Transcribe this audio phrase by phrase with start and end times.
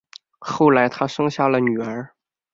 [0.39, 2.15] 后来他生下了女儿